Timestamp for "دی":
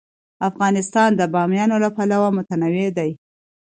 2.97-3.11